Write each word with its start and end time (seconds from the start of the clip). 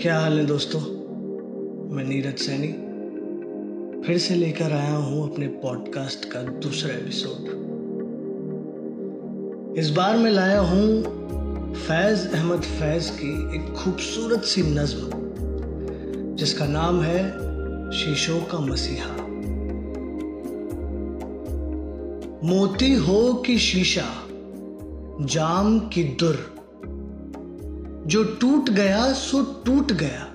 क्या 0.00 0.18
हाल 0.18 0.38
है 0.38 0.46
दोस्तों? 0.46 0.80
मैं 1.94 2.04
नीरज 2.04 2.38
सैनी 2.38 2.68
फिर 4.02 4.18
से 4.18 4.34
लेकर 4.34 4.72
आया 4.72 4.96
हूँ 4.96 5.32
अपने 5.32 5.48
पॉडकास्ट 5.48 6.24
का 6.24 6.42
दूसरा 6.42 6.94
एपिसोड 6.94 7.44
इस 9.78 9.90
बार 9.90 10.16
मैं 10.16 10.30
लाया 10.30 10.60
हूँ 10.60 11.02
फैज 11.74 12.32
अहमद 12.32 12.60
फैज 12.60 13.10
की 13.10 13.56
एक 13.56 13.72
खूबसूरत 13.72 14.42
सी 14.42 14.62
नज्म, 14.62 15.10
जिसका 16.36 16.66
नाम 16.66 17.00
है 17.02 17.30
शीशों 17.90 18.40
का 18.40 18.58
मसीहा। 18.58 19.16
मोती 22.48 22.94
हो 22.94 23.34
कि 23.34 23.58
शीशा, 23.58 24.08
जाम 25.20 25.78
की 25.78 26.04
दुर 26.04 26.53
जो 28.06 28.24
टूट 28.24 28.70
गया, 28.70 29.12
सो 29.12 29.42
टूट 29.66 29.92
गया। 29.92 30.30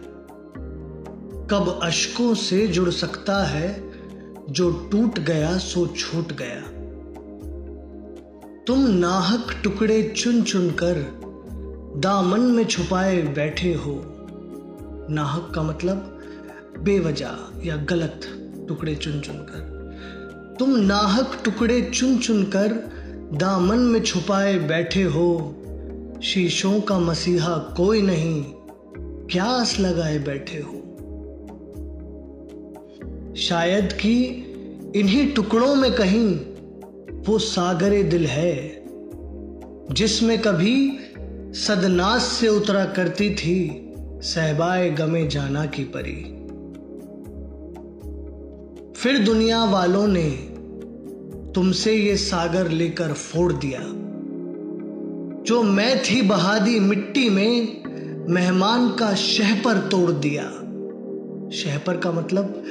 कब 1.52 1.80
अशकों 1.84 2.34
से 2.34 2.68
जुड़ 2.68 2.90
सकता 2.90 3.44
है, 3.44 3.92
जो 4.50 4.72
टूट 4.72 5.20
गया, 5.20 5.58
सो 5.58 5.88
छूट 5.88 6.34
गया। 6.34 6.62
तुम 8.68 8.80
नाहक 8.80 9.48
टुकड़े 9.64 10.14
चुन 10.18 10.42
चुन 10.44 10.70
कर, 10.70 11.20
दामन 11.98 12.40
में 12.40 12.66
छुपाए 12.66 13.22
बैठे 13.22 13.74
हो। 13.74 14.02
नाहक 15.10 15.52
का 15.56 15.64
मतलब 15.64 16.20
बेवजह 16.80 17.36
या 17.64 17.76
गलत 17.76 18.22
टुकड़े 18.68 18.96
चुन 18.96 19.22
चुन 19.22 19.36
कर। 19.36 19.80
तुम 20.60 20.70
नाहक 20.70 21.42
टुकड़े 21.46 21.82
चुन 21.82 22.18
चुन 22.18 22.44
कर, 22.44 22.74
दामन 23.34 23.78
में 23.78 24.04
छुपाए 24.04 24.60
बैठे 24.60 25.04
हो। 25.04 25.56
शीशों 26.24 26.82
का 26.82 27.00
मसीहा 27.00 27.58
कोई 27.58 28.02
नहीं। 28.02 28.46
क्या 29.28 29.66
लगाए 29.80 30.20
बैठे 30.20 30.58
हो। 30.58 30.80
शायद 33.36 33.94
कि 33.94 34.24
इन्हीं 34.96 35.32
टुकड़ों 35.32 35.76
में 35.76 35.92
कहीं 35.92 36.36
वो 37.24 37.40
सागरे 37.40 38.04
दिल 38.04 38.26
है, 38.26 38.84
जिसमें 39.92 40.42
कभी 40.42 41.00
सदनास 41.54 42.24
से 42.24 42.48
उतरा 42.48 42.86
करती 42.86 43.36
थी 43.36 43.94
सहबाए 44.22 44.90
गमे 44.90 45.28
जाना 45.28 45.66
की 45.66 45.84
परी। 45.84 46.40
फिर 48.94 49.26
दुनिया 49.26 49.66
वालों 49.66 50.08
ने 50.08 50.30
तुमसे 51.56 51.94
ये 51.94 52.18
सागर 52.18 52.70
लेकर 52.70 53.14
फोड़ 53.14 53.54
दिया। 53.54 54.09
जो 55.46 55.64
मैं 55.64 56.04
थी 56.04 56.22
बहादी 56.22 56.80
मिट्टी 56.80 57.30
में 57.30 57.84
मेहमान 58.30 58.90
का 58.90 59.14
शहपर 59.14 59.78
तोड़ 59.78 60.12
दिया। 60.12 60.44
शहपर 61.56 61.98
का 61.98 62.12
मतलब 62.12 62.64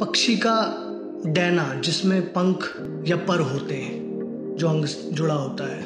पक्षी 0.00 0.36
का 0.36 0.84
डैना, 1.26 1.80
जिसमें 1.84 2.22
पंख 2.22 2.74
या 3.08 3.16
पर 3.16 3.40
होते 3.40 3.74
हैं, 3.74 4.00
जो 4.58 4.68
अंग 4.68 4.84
जुड़ा 5.12 5.34
होता 5.34 5.64
है। 5.64 5.82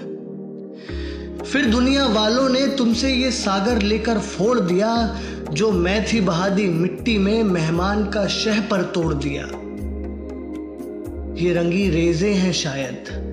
फिर 1.39 1.67
दुनिया 1.67 2.07
वालों 2.07 2.49
ने 2.49 2.67
तुमसे 2.67 3.15
ये 3.15 3.31
सागर 3.31 3.83
लेकर 3.83 4.19
फोड़ 4.19 4.61
दिया, 4.61 5.21
जो 5.53 5.73
मैं 5.73 6.07
थी 6.13 6.21
बहादी 6.21 6.69
मिट्टी 6.69 7.19
में 7.19 7.43
मेहमान 7.43 8.07
का 8.07 8.27
शह 8.27 8.61
पर 8.61 8.83
तोड़ 8.83 9.15
दिया। 9.15 9.43
ये 11.45 11.53
रंगी 11.53 11.91
रेजे 11.91 12.31
हैं 12.31 12.53
शायद। 12.53 13.32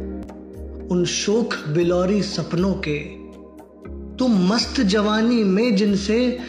उन 0.92 1.06
शोक 1.06 1.54
बिलौरी 1.68 2.24
सपनों 2.24 2.74
के। 2.74 3.00
तुम 4.18 4.48
मस्त 4.48 4.82
जवानी 4.82 5.44
में 5.44 5.76
जिनसे 5.76 6.40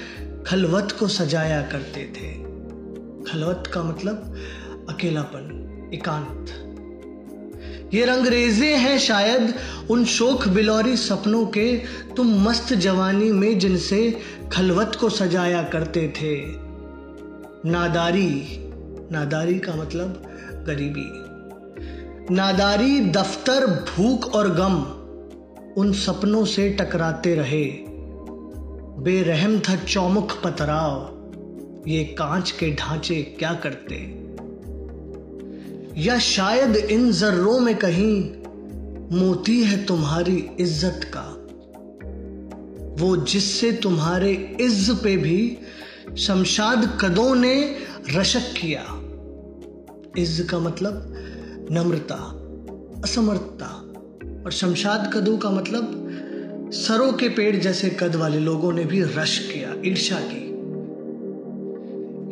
खलवत 0.46 0.96
को 0.98 1.08
सजाया 1.08 1.62
करते 1.62 2.00
थे। 2.00 2.34
खलवत 3.30 3.70
का 3.74 3.83
मतलब 3.83 4.36
अकेलापन, 4.90 5.90
एकांत। 5.95 6.67
ये 7.95 8.05
रंगरेजे 8.05 8.74
हैं 8.74 8.98
शायद 8.98 9.55
उन 9.90 10.05
शोक 10.05 10.48
बिलौरी 10.48 10.96
सपनों 10.96 11.46
के। 11.46 11.77
तुम 12.17 12.42
मस्त 12.42 12.74
जवानी 12.74 13.33
में 13.33 13.58
जिनसे 13.58 14.18
खलवत 14.52 14.96
को 15.00 15.11
सजाया 15.11 15.62
करते 15.62 16.08
थे। 16.08 16.40
नादारी 17.70 18.46
नादारी 19.12 19.58
का 19.58 19.74
मतलब 19.74 20.23
गरीबी। 20.67 21.30
नादारी, 22.33 23.01
दफ्तर, 23.01 23.67
भूख 23.67 24.35
और 24.35 24.48
गम, 24.48 24.74
उन 25.83 25.92
सपनों 25.92 26.45
से 26.45 26.70
टकराते 26.70 27.35
रहे। 27.35 27.64
बेरहम 29.02 29.58
था 29.58 29.77
चौमुख 29.77 30.42
पतराव, 30.42 31.20
ये 31.91 32.05
कांच 32.05 32.51
के 32.51 32.70
ढांचे 32.70 33.23
क्या 33.23 33.52
करते? 33.52 33.95
या 36.01 36.18
शायद 36.18 36.77
इन 36.77 37.13
जर्रों 37.13 37.58
में 37.58 37.77
कहीं 37.77 38.33
मोती 39.18 39.62
है 39.62 39.86
तुम्हारी 39.86 40.51
इज़्ज़त 40.61 41.01
का? 41.17 41.36
वो 43.05 43.17
जिससे 43.17 43.73
तुम्हारे 43.73 44.57
इज्ज 44.61 44.91
पे 44.91 45.17
भी 45.17 45.58
शमशाद 46.18 46.98
कदों 47.01 47.35
ने 47.35 47.77
रशक 48.14 48.61
किया। 48.61 48.85
इज्ज 50.23 50.47
का 50.51 50.58
मतलब 50.58 51.20
नम्रता, 51.73 52.14
असमर्थता 53.05 53.67
और 54.45 54.53
शमशाद 54.53 55.11
कदू 55.14 55.36
का 55.36 55.51
मतलब 55.51 56.70
सरों 56.73 57.13
के 57.13 57.29
पेड़ 57.29 57.57
जैसे 57.57 57.91
कद 57.91 58.17
वाले 58.17 58.39
लोगों 58.39 58.73
ने 58.73 58.85
भी 58.85 59.03
रश 59.03 59.39
किया 59.39 59.75
ईर्षा 59.85 60.19
की। 60.20 60.47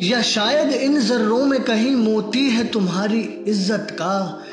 या 0.08 0.22
शायद 0.22 0.72
इन 0.72 1.00
जर्रों 1.00 1.44
में 1.46 1.62
कहीं 1.62 1.94
मोती 1.96 2.40
है 2.40 2.64
तुम्हारी 2.64 3.20
इज़्ज़त 3.20 3.86
का, 3.90 4.44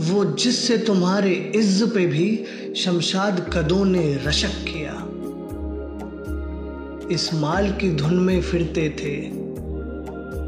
वो 0.00 0.24
जिससे 0.24 0.78
तुम्हारे 0.78 1.52
इज्ज 1.56 1.82
पे 1.94 2.06
भी 2.06 2.44
शमशाद 2.76 3.50
कदों 3.52 3.84
ने 3.84 4.14
रशक 4.14 4.64
किया। 4.68 4.92
इस 7.10 7.34
माल 7.34 7.70
की 7.72 7.90
धुन 7.96 8.14
में 8.14 8.40
फिरते 8.42 8.88
थे, 9.00 9.16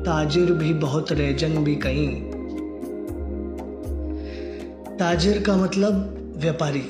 ताजिर 0.03 0.53
भी 0.53 0.72
बहुत 0.75 1.12
रेजन 1.12 1.65
भी 1.65 1.77
कहीं। 1.77 2.28
ताजिर 4.98 5.42
का 5.42 5.56
मतलब 5.56 5.94
व्यापारी 6.36 6.82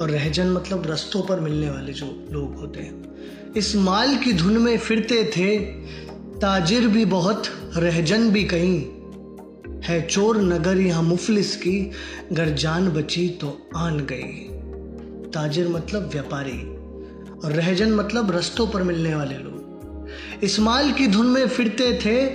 और 0.00 0.10
रहजन 0.10 0.46
मतलब 0.46 0.82
रस्तों 0.86 1.22
पर 1.22 1.40
मिलने 1.40 1.70
वाले 1.70 1.92
जो 1.92 2.06
लोग 2.30 2.56
होते 2.56 2.80
हैं। 2.80 3.52
इस 3.56 3.76
माल 3.76 4.16
की 4.16 4.32
धुन 4.32 4.58
में 4.58 4.78
फिरते 4.78 5.24
थे, 5.36 5.58
ताजिर 6.38 6.88
भी 6.88 7.04
बहुत, 7.04 7.42
रहजन 7.76 8.30
भी 8.30 8.44
कहीं। 8.44 8.80
है 9.82 10.00
चोर 10.06 10.42
नगर 10.42 10.78
यहाँ 10.78 11.02
मुफलिस 11.02 11.56
की 11.56 11.90
घर 12.32 12.48
जान 12.48 12.88
बची 12.88 13.28
तो 13.28 13.68
आन 13.76 14.00
गई। 14.12 14.48
ताजिर 15.30 15.68
मतलब 15.68 16.10
व्यापारी 16.12 16.58
और 17.44 17.52
रहजन 17.52 17.92
मतलब 17.92 18.30
रस्तों 18.30 18.66
पर 18.66 18.82
मिलने 18.82 19.14
वाले 19.14 19.34
लोग। 19.34 19.57
इस 20.42 20.60
माल 20.60 20.92
की 20.92 21.06
धुन 21.06 21.26
में 21.26 21.48
फिरते 21.48 21.92
थे, 21.92 22.26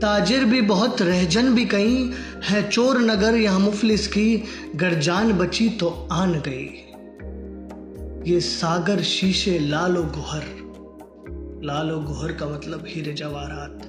ताजिर 0.00 0.44
भी 0.44 0.60
बहुत, 0.60 1.02
रहजन 1.02 1.54
भी 1.54 1.64
कहीं 1.64 2.10
है। 2.44 2.70
चोर 2.70 2.98
नगर 2.98 3.34
यहाँ 3.34 3.60
मुफलिस 3.60 4.06
की 4.06 4.44
गरजान 4.76 5.32
बची 5.32 5.68
तो 5.68 6.08
आन 6.12 6.42
गई। 6.48 6.86
ये 8.32 8.40
सागर 8.40 9.02
शीशे 9.02 9.58
लालो 9.58 10.02
गुहर। 10.02 10.42
लालो 11.64 12.00
गुहर 12.00 12.32
का 12.32 12.46
मतलब 12.46 12.84
हीरे 12.88 13.12
जवाहरात। 13.12 13.82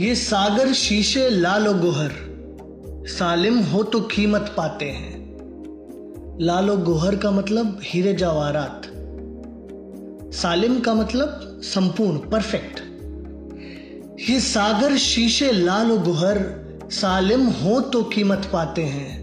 ये 0.00 0.14
सागर 0.14 0.72
शीशे 0.72 1.30
लालो 1.30 1.74
गुहर। 1.74 2.12
सालिम 3.06 3.58
हो 3.58 3.82
तो 3.82 4.00
कीमत 4.00 4.54
पाते 4.56 4.84
हैं। 4.84 5.22
लालो 6.40 6.76
गुहर 6.76 7.16
का 7.16 7.30
मतलब 7.30 7.80
हीरे 7.82 8.12
जवाहरात। 8.12 8.91
सालिम 10.32 10.78
का 10.80 10.94
मतलब 10.94 11.60
संपूर्ण 11.62 12.18
परफेक्ट 12.30 12.80
ये 14.30 14.38
सागर 14.40 14.96
शीशे 14.96 15.50
लाल 15.52 15.96
गुहर 15.96 16.38
सालिम 16.90 17.46
हो 17.46 17.80
तो 17.80 18.02
कीमत 18.02 18.48
पाते 18.52 18.82
हैं, 18.82 19.20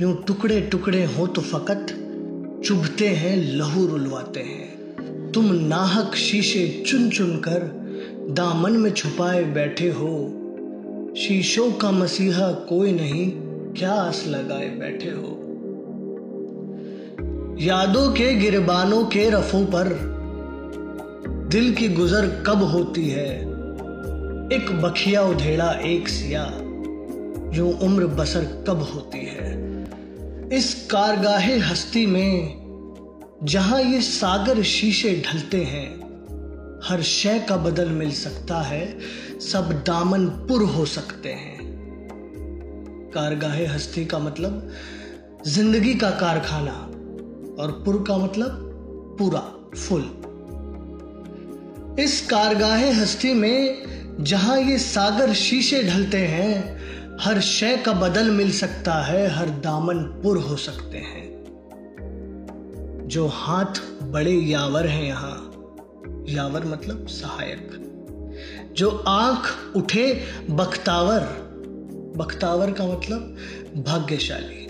यूँ 0.00 0.14
टुकड़े 0.26 0.60
टुकड़े 0.60 1.04
हो 1.04 1.26
तो 1.26 1.40
फकत 1.40 1.86
चुभते 2.64 3.08
हैं, 3.08 3.36
लहू 3.36 3.86
रुलवाते 3.86 4.40
हैं। 4.40 5.32
तुम 5.32 5.52
नाहक 5.52 6.14
शीशे 6.14 6.84
चुन 6.86 7.10
चुन 7.10 7.36
कर 7.36 7.68
दामन 8.30 8.72
में 8.72 8.90
छुपाए 8.90 9.44
बैठे 9.44 9.88
हो। 9.90 10.10
शीशों 11.16 11.70
का 11.72 11.90
मसीहा 11.90 12.52
कोई 12.52 12.92
नहीं 12.92 13.30
क्या 13.72 13.92
आस 13.92 14.24
लगाए 14.28 14.68
बैठे 14.68 15.10
हो। 15.10 15.40
यादों 17.60 18.10
के, 18.12 18.34
गिरबानों 18.34 19.04
के 19.04 19.30
रफों 19.30 19.64
पर 19.64 20.13
दिल 21.54 21.74
की 21.74 21.88
गुजर 21.88 22.44
कब 22.46 22.62
होती 22.62 23.08
है? 23.08 23.40
एक 24.52 24.80
बखिया 24.82 25.22
उधेड़ा, 25.22 25.72
एक 25.72 26.08
सिया। 26.08 26.44
यूँ 27.54 27.72
उम्र 27.78 28.06
बसर 28.06 28.64
कब 28.68 28.78
होती 28.94 29.18
है? 29.18 29.52
इस 30.52 30.88
कारगाहे 30.90 31.58
हस्ती 31.58 32.06
में 32.06 32.56
जहाँ 33.42 33.82
ये 33.82 34.00
सागर 34.00 34.62
शीशे 34.62 35.22
ढलते 35.26 35.64
हैं, 35.64 35.90
हर 36.84 37.02
शय 37.02 37.46
का 37.48 37.56
बदल 37.56 37.88
मिल 37.88 38.10
सकता 38.10 38.60
है, 38.60 38.98
सब 39.40 39.72
दामन 39.72 40.26
पुर 40.26 40.62
हो 40.62 40.84
सकते 40.84 41.28
हैं। 41.28 41.58
कारगाहे 43.14 43.66
हस्ती 43.66 44.04
का 44.04 44.18
मतलब 44.18 44.70
ज़िंदगी 45.46 45.94
का 45.94 46.10
कारखाना, 46.10 46.80
और 47.62 47.82
पुर 47.86 48.04
का 48.08 48.16
मतलब 48.16 48.50
पूरा, 49.18 49.52
फुल। 49.76 50.23
इस 52.00 52.26
कारगाहे 52.26 52.92
हस्ती 52.92 53.34
में 53.34 53.82
जहाँ 54.20 54.60
ये 54.60 54.78
सागर 54.78 55.32
शीशे 55.32 55.82
ढलते 55.82 56.18
हैं, 56.18 56.80
हर 57.20 57.40
शय 57.40 57.76
का 57.76 57.92
बदल 57.92 58.30
मिल 58.30 58.52
सकता 58.52 58.94
है, 58.94 59.28
हर 59.28 59.48
दामन 59.48 59.96
पुर 59.96 60.38
हो 60.38 60.56
सकते 60.56 60.98
हैं। 60.98 61.44
जो 63.06 63.26
हाथ 63.26 64.02
बड़े 64.02 64.32
यावर 64.32 64.86
हैं 64.86 65.04
यहाँ, 65.04 65.52
यावर 66.28 66.64
मतलब 66.64 67.06
सहायक। 67.06 67.80
जो 68.76 69.04
आँख 69.08 69.76
उठे 69.76 70.24
बख्तावर 70.50 71.20
बख्तावर 72.16 72.70
का 72.70 72.86
मतलब 72.86 73.36
भाग्यशाली। 73.76 74.68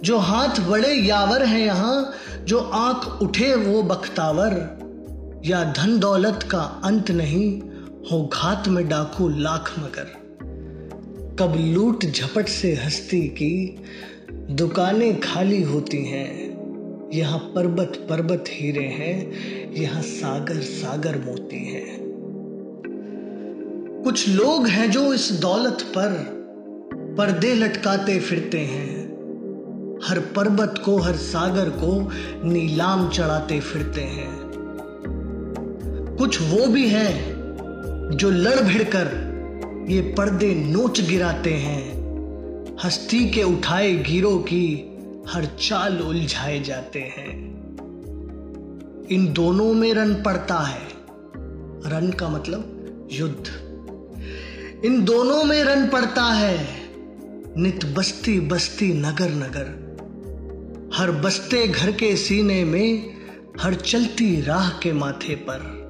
जो 0.00 0.18
हाथ 0.18 0.60
बड़े 0.60 0.94
यावर 0.94 1.44
हैं 1.44 1.66
यहाँ, 1.66 2.12
जो 2.44 2.58
आँख 2.58 3.22
उठे 3.22 3.54
वो 3.54 3.82
बख्तावर 3.82 4.75
या 5.46 5.64
धन 5.64 5.98
दौलत 5.98 6.48
का 6.50 6.58
अंत 6.58 7.10
नहीं, 7.10 7.60
हो 8.10 8.30
घात 8.32 8.68
में 8.68 8.88
डाकू 8.88 9.28
लाख 9.28 9.74
मगर। 9.78 10.26
कब 11.40 11.54
लूट 11.58 12.04
झपट 12.04 12.46
से 12.46 12.74
हस्ती 12.74 13.20
की, 13.20 13.84
दुकानें 14.30 15.20
खाली 15.20 15.62
होती 15.62 16.04
हैं। 16.04 16.56
यहाँ 17.14 17.38
पर्वत 17.38 18.06
पर्वत 18.08 18.44
हीरे 18.48 18.84
हैं, 18.84 19.32
यहाँ 19.72 20.02
सागर 20.02 20.54
सागर 20.54 21.18
मोती 21.18 21.64
हैं। 21.64 21.98
कुछ 24.04 24.28
लोग 24.28 24.66
हैं 24.66 24.90
जो 24.90 25.14
इस 25.14 25.32
दौलत 25.32 25.78
पर, 25.82 26.12
पर्दे 27.18 27.54
लटकाते 27.54 28.20
फिरते 28.20 28.58
हैं। 28.58 29.06
हर 30.04 30.18
पर्वत 30.18 30.82
को, 30.84 30.96
हर 30.96 31.16
सागर 31.16 31.68
को 31.68 32.10
नीलाम 32.48 33.08
चढ़ाते 33.08 33.60
फिरते 33.60 34.00
हैं। 34.00 34.45
कुछ 36.26 36.42
वो 36.42 36.66
भी 36.66 36.88
हैं 36.88 37.34
जो 38.14 38.30
लड़ 38.30 38.60
भिड़ 38.60 38.82
कर 38.82 39.06
ये 39.88 40.00
पर्दे 40.00 40.54
नोच 40.54 41.00
गिराते 41.00 41.54
हैं। 41.54 41.92
हस्ती 42.84 43.30
के 43.30 43.42
उठाए 43.42 43.94
गिरों 43.94 44.38
की 44.38 44.98
हर 45.28 45.44
चाल 45.44 46.00
उलझाए 46.00 46.60
जाते 46.60 47.00
हैं। 47.00 47.34
इन 49.10 49.32
दोनों 49.32 49.74
में 49.74 49.94
रन 49.94 50.14
पड़ता 50.14 50.58
है। 50.58 50.88
रन 51.86 52.14
का 52.20 52.28
मतलब 52.28 53.08
युद्ध। 53.12 53.46
इन 54.84 55.04
दोनों 55.04 55.44
में 55.44 55.64
रन 55.64 55.86
पड़ता 55.86 56.24
है। 56.24 56.68
नित 57.56 57.84
बस्ती 57.84 58.40
बस्ती 58.40 58.92
नगर 58.92 59.30
नगर। 59.30 59.96
हर 60.94 61.10
बस्ते 61.10 61.68
घर 61.68 61.92
के 61.92 62.16
सीने 62.16 62.64
में, 62.64 63.14
हर 63.60 63.74
चलती 63.74 64.40
राह 64.40 64.70
के 64.70 64.92
माथे 64.92 65.34
पर। 65.34 65.85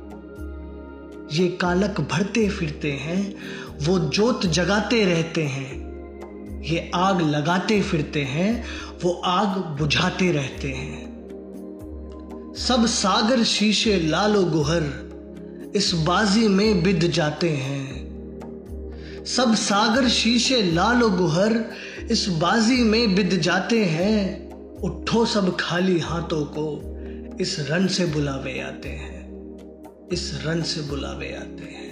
ये 1.33 1.49
कालक 1.49 2.01
भरते 2.01 2.49
फिरते 2.49 2.93
हैं, 2.93 3.35
वो 3.83 3.99
जोत 3.99 4.47
जगाते 4.47 5.05
रहते 5.05 5.43
हैं। 5.43 5.87
ये 6.63 6.91
आग 6.95 7.21
लगाते 7.21 7.83
फिरते 7.83 8.23
हैं, 8.23 8.65
वो 9.05 9.13
आग 9.13 9.79
बुझाते 9.79 10.33
रहते 10.33 10.69
हैं। 10.69 11.07
सब 12.59 12.87
सागर 12.87 13.43
शीशे 13.45 13.97
लालो 13.97 14.45
गुहर, 14.45 14.83
इस 15.77 15.93
बाजी 15.95 16.49
में 16.49 16.83
बिद 16.83 17.01
जाते 17.01 17.51
हैं। 17.51 18.07
सब 19.27 19.55
सागर 19.55 20.09
शीशे 20.09 20.63
लालो 20.63 21.11
गुहर, 21.11 21.65
इस 22.11 22.29
बाजी 22.29 22.83
में 22.83 23.15
बिद 23.15 23.41
जाते 23.41 23.85
हैं। 23.85 24.47
उठो 24.77 25.27
सब 25.27 25.57
खाली 25.61 25.99
हाथों 25.99 26.45
को, 26.45 26.83
इस 27.41 27.67
रन 27.71 27.87
से 27.87 28.07
बुलावे 28.07 28.61
आते 28.61 28.89
हैं। 28.89 29.16
इस 30.13 30.31
रन 30.45 30.63
से 30.63 30.81
बुलावे 30.81 31.33
आते 31.35 31.65
हैं। 31.65 31.86